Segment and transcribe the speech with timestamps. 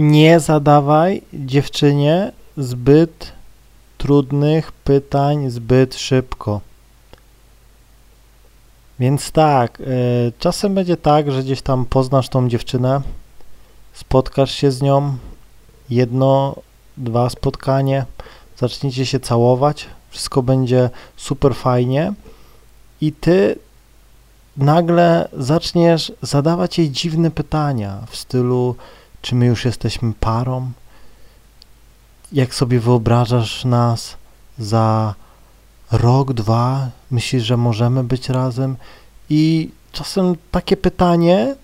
[0.00, 3.32] nie zadawaj dziewczynie zbyt
[3.98, 6.60] trudnych pytań zbyt szybko.
[8.98, 9.84] Więc tak, y,
[10.38, 13.00] czasem będzie tak, że gdzieś tam poznasz tą dziewczynę,
[13.92, 15.16] spotkasz się z nią,
[15.90, 16.56] jedno,
[16.96, 18.04] dwa spotkanie,
[18.56, 22.12] zaczniecie się całować, wszystko będzie super fajnie
[23.00, 23.58] i ty
[24.56, 28.76] nagle zaczniesz zadawać jej dziwne pytania w stylu,
[29.22, 30.72] czy my już jesteśmy parą?
[32.32, 34.16] Jak sobie wyobrażasz nas
[34.58, 35.14] za
[35.92, 36.88] rok, dwa?
[37.10, 38.76] Myślisz, że możemy być razem?
[39.30, 41.56] I czasem takie pytanie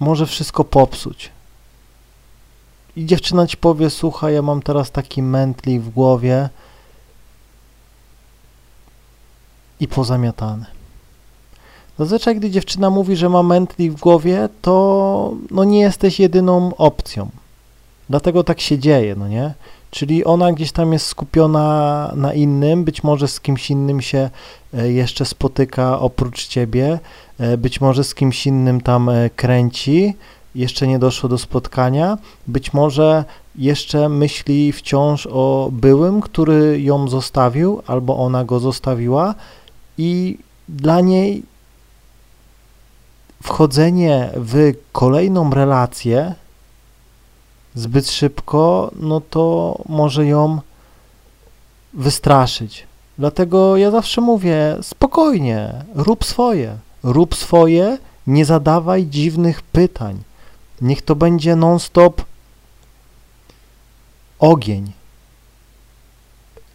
[0.00, 1.30] może wszystko popsuć.
[2.96, 6.48] I dziewczyna ci powie, słuchaj, ja mam teraz taki mętlik w głowie
[9.80, 10.77] i pozamiatany.
[11.98, 17.28] Zazwyczaj, gdy dziewczyna mówi, że ma mętlik w głowie, to no nie jesteś jedyną opcją.
[18.10, 19.54] Dlatego tak się dzieje, no nie?
[19.90, 24.30] Czyli ona gdzieś tam jest skupiona na innym, być może z kimś innym się
[24.74, 26.98] e, jeszcze spotyka oprócz ciebie,
[27.38, 30.14] e, być może z kimś innym tam e, kręci,
[30.54, 33.24] jeszcze nie doszło do spotkania, być może
[33.56, 39.34] jeszcze myśli wciąż o byłym, który ją zostawił, albo ona go zostawiła
[39.98, 40.38] i
[40.68, 41.42] dla niej
[43.42, 46.34] wchodzenie w kolejną relację
[47.74, 50.60] zbyt szybko, no to może ją
[51.92, 52.86] wystraszyć.
[53.18, 60.22] Dlatego ja zawsze mówię, spokojnie, rób swoje, rób swoje, nie zadawaj dziwnych pytań.
[60.80, 62.24] Niech to będzie non-stop
[64.38, 64.92] ogień,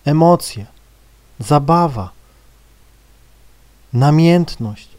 [0.05, 0.65] emocje,
[1.39, 2.09] zabawa,
[3.93, 4.92] namiętność.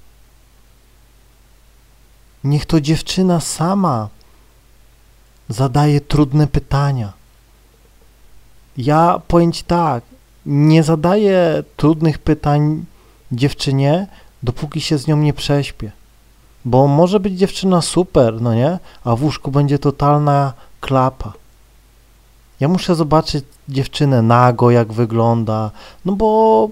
[2.45, 4.09] Niech to dziewczyna sama
[5.49, 7.13] zadaje trudne pytania.
[8.77, 10.05] Ja powiem Ci tak,
[10.47, 12.85] nie zadaję trudnych pytań
[13.33, 14.07] dziewczynie,
[14.43, 15.93] dopóki się z nią nie prześpię.
[16.65, 18.79] Bo może być dziewczyna super, no nie?
[19.05, 21.33] A w łóżku będzie totalna klapa.
[22.61, 25.71] Ja muszę zobaczyć dziewczynę nago, jak wygląda,
[26.05, 26.69] no bo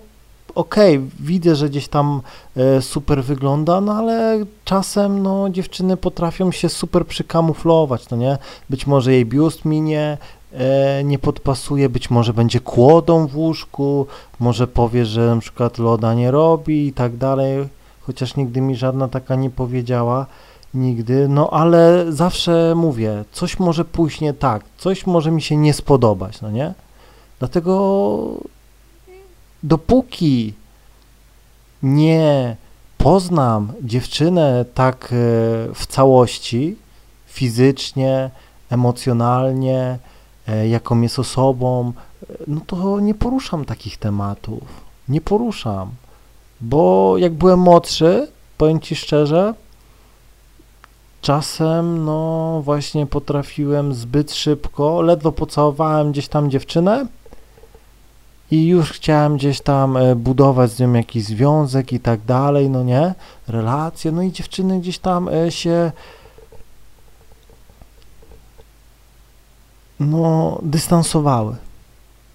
[0.54, 2.20] okej, okay, widzę, że gdzieś tam
[2.56, 8.38] e, super wygląda, no ale czasem no, dziewczyny potrafią się super przykamuflować, no nie?
[8.70, 10.18] Być może jej biust mi nie,
[10.52, 14.06] e, nie podpasuje, być może będzie kłodą w łóżku,
[14.40, 17.68] może powie, że na przykład loda nie robi i tak dalej,
[18.00, 20.26] chociaż nigdy mi żadna taka nie powiedziała,
[20.74, 25.74] nigdy, no ale zawsze mówię, coś może pójść nie tak, coś może mi się nie
[25.74, 26.74] spodobać, no nie?
[27.38, 28.38] Dlatego
[29.62, 30.54] dopóki
[31.82, 32.56] nie
[32.98, 35.08] poznam dziewczynę tak e,
[35.74, 36.76] w całości,
[37.26, 38.30] fizycznie,
[38.70, 39.98] emocjonalnie,
[40.48, 44.62] e, jaką jest osobą, e, no to nie poruszam takich tematów.
[45.08, 45.90] Nie poruszam,
[46.60, 48.28] bo jak byłem młodszy,
[48.58, 49.54] powiem Ci szczerze,
[51.20, 57.06] czasem no właśnie potrafiłem zbyt szybko, ledwo pocałowałem gdzieś tam dziewczynę,
[58.52, 62.82] i już chciałem gdzieś tam e, budować z nią jakiś związek i tak dalej, no
[62.82, 63.14] nie,
[63.48, 65.92] relacje, no i dziewczyny gdzieś tam e, się
[70.00, 71.56] no dystansowały.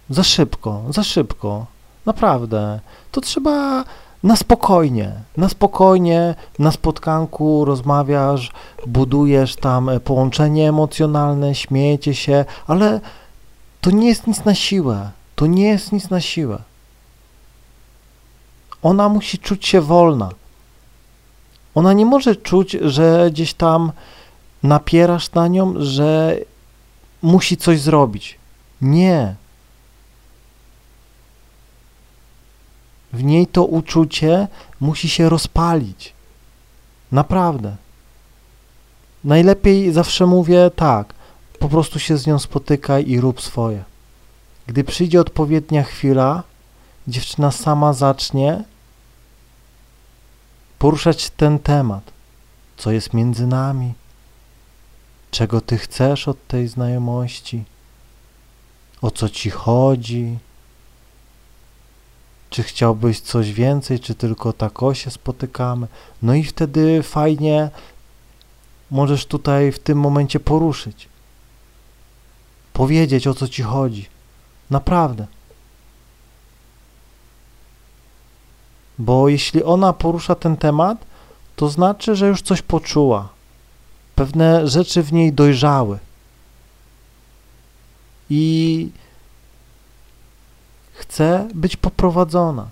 [0.09, 1.65] Za szybko, za szybko.
[2.05, 2.79] Naprawdę.
[3.11, 3.83] To trzeba
[4.23, 8.51] na spokojnie, na spokojnie, na spotkanku rozmawiasz,
[8.87, 12.99] budujesz tam e, połączenie emocjonalne, śmiejecie się, ale
[13.81, 15.17] to nie jest nic na siłę.
[15.37, 16.61] To nie jest nic na siłę.
[18.81, 20.29] Ona musi czuć się wolna.
[21.75, 23.91] Ona nie może czuć, że gdzieś tam
[24.63, 26.37] napierasz na nią, że
[27.21, 28.37] musi coś zrobić.
[28.81, 29.35] Nie.
[33.13, 34.47] W niej to uczucie
[34.79, 36.13] musi się rozpalić.
[37.11, 37.75] Naprawdę.
[39.23, 41.13] Najlepiej zawsze mówię tak,
[41.59, 43.83] po prostu się z nią spotykaj i rób swoje.
[44.67, 46.43] Gdy przyjdzie odpowiednia chwila,
[47.07, 48.63] dziewczyna sama zacznie
[50.79, 52.11] poruszać ten temat.
[52.77, 53.93] Co jest między nami?
[55.31, 57.63] Czego ty chcesz od tej znajomości?
[59.01, 60.37] O co ci chodzi?
[62.49, 65.87] Czy chciałbyś coś więcej, czy tylko tak o się spotykamy?
[66.21, 67.69] No i wtedy fajnie
[68.91, 71.09] możesz tutaj w tym momencie poruszyć.
[72.73, 74.16] Powiedzieć o co ci chodzi.
[74.69, 75.25] Naprawdę.
[78.99, 81.05] Bo jeśli ona porusza ten temat,
[81.55, 83.29] to znaczy, że już coś poczuła.
[84.15, 85.99] Pewne rzeczy w niej dojrzały.
[88.29, 88.89] i
[90.93, 92.69] chce być poprowadzona.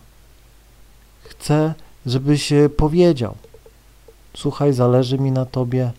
[1.23, 1.73] Chce,
[2.05, 3.35] żebyś powiedział:
[4.35, 5.91] Słuchaj, zależy mi na tobie,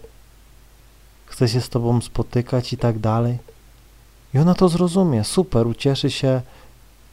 [1.27, 3.39] chcę się z tobą spotykać i tak dalej.
[4.37, 6.41] I ona to zrozumie, super, ucieszy się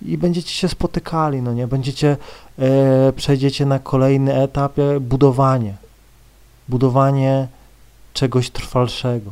[0.01, 1.67] i będziecie się spotykali, no nie?
[1.67, 2.17] Będziecie,
[2.59, 5.75] e, przejdziecie na kolejny etap, e, budowanie.
[6.67, 7.47] Budowanie
[8.13, 9.31] czegoś trwalszego.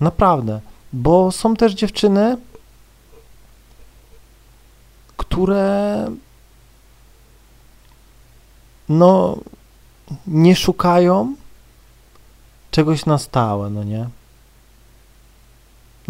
[0.00, 0.60] Naprawdę,
[0.92, 2.36] bo są też dziewczyny,
[5.16, 6.06] które
[8.88, 9.38] no
[10.26, 11.34] nie szukają
[12.70, 14.19] czegoś na stałe, no nie?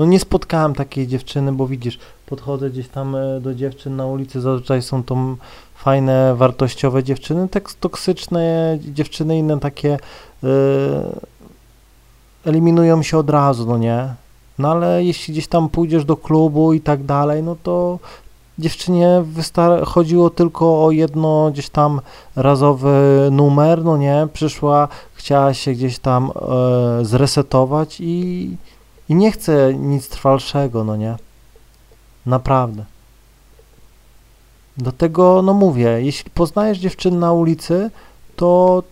[0.00, 4.40] No nie spotkałem takiej dziewczyny, bo widzisz, podchodzę gdzieś tam e, do dziewczyn na ulicy,
[4.40, 5.16] zazwyczaj są to
[5.74, 9.98] fajne, wartościowe dziewczyny, tak toksyczne dziewczyny, inne takie
[10.42, 10.50] yy,
[12.44, 14.14] eliminują się od razu, no nie?
[14.58, 17.98] No ale jeśli gdzieś tam pójdziesz do klubu i tak dalej, no to
[18.58, 19.24] dziewczynie
[19.86, 22.00] chodziło tylko o jedno gdzieś tam
[22.36, 28.56] razowy numer, no nie, przyszła, chciała się gdzieś tam e, zresetować i,
[29.10, 31.16] i nie chce nic trwalszego, no nie,
[32.26, 32.84] naprawdę.
[34.76, 37.90] Dlatego, no mówię, jeśli poznajesz dziewczyn na ulicy,
[38.36, 38.82] to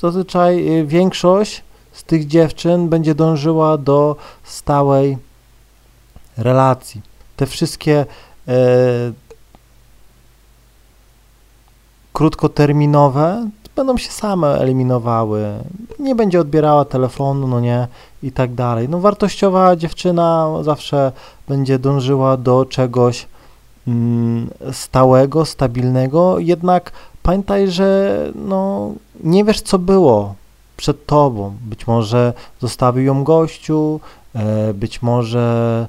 [0.00, 1.62] zazwyczaj y, większość
[1.92, 5.18] z tych dziewczyn będzie dążyła do stałej
[6.36, 7.00] relacji.
[7.36, 8.06] Te wszystkie
[8.48, 8.56] e,
[12.12, 15.44] krótkoterminowe będą się same eliminowały.
[15.98, 17.88] Nie będzie odbierała telefonu, no nie,
[18.22, 18.88] i tak dalej.
[18.88, 21.12] No wartościowa dziewczyna zawsze
[21.48, 23.26] będzie dążyła do czegoś
[23.88, 28.92] mm, stałego, stabilnego, jednak pamiętaj, że no,
[29.24, 30.34] nie wiesz, co było
[30.76, 31.52] przed tobą.
[31.60, 34.00] Być może zostawił ją gościu,
[34.34, 35.86] e, być może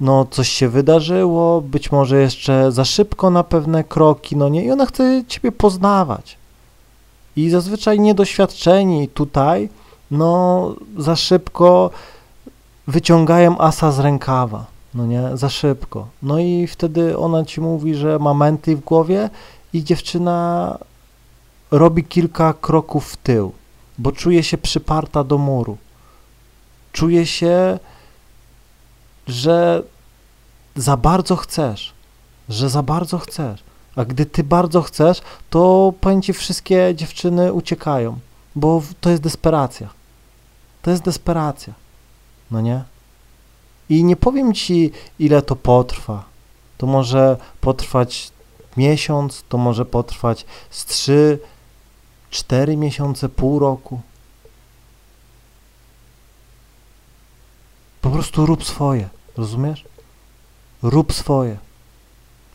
[0.00, 4.70] no coś się wydarzyło, być może jeszcze za szybko na pewne kroki, no nie, i
[4.70, 6.41] ona chce ciebie poznawać.
[7.36, 9.68] I zazwyczaj niedoświadczeni tutaj,
[10.10, 11.90] no za szybko
[12.86, 14.64] wyciągają asa z rękawa,
[14.94, 16.06] no nie, za szybko.
[16.22, 19.30] No i wtedy ona ci mówi, że ma męty w głowie
[19.72, 20.78] i dziewczyna
[21.70, 23.52] robi kilka kroków w tył,
[23.98, 25.76] bo czuje się przyparta do muru.
[26.92, 27.78] Czuje się,
[29.26, 29.82] że
[30.76, 31.92] za bardzo chcesz,
[32.48, 33.62] że za bardzo chcesz.
[33.96, 38.18] A gdy ty bardzo chcesz, to powiem ci, wszystkie dziewczyny uciekają,
[38.54, 39.88] bo to jest desperacja.
[40.82, 41.74] To jest desperacja.
[42.50, 42.84] No nie?
[43.88, 46.24] I nie powiem ci, ile to potrwa.
[46.78, 48.30] To może potrwać
[48.76, 51.38] miesiąc, to może potrwać z trzy,
[52.30, 54.00] cztery miesiące, pół roku.
[58.00, 59.84] Po prostu rób swoje, rozumiesz?
[60.82, 61.58] Rób swoje.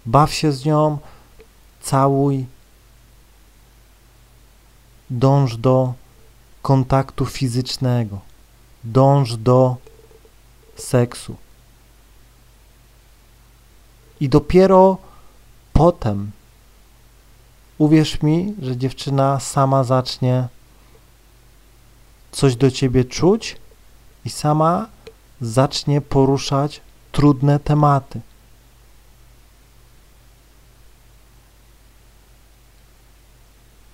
[0.06, 0.98] Baw się z nią,
[1.88, 2.46] całuj.
[5.10, 5.94] Dąż do
[6.62, 8.20] kontaktu fizycznego.
[8.84, 9.76] Dąż do
[10.76, 11.36] seksu.
[14.20, 14.98] I dopiero
[15.74, 16.32] potem,
[17.78, 20.48] uwierz mi, że dziewczyna sama zacznie
[22.32, 23.58] coś do ciebie czuć
[24.26, 24.88] i sama
[25.42, 26.82] zacznie poruszać
[27.12, 28.22] trudne tematy.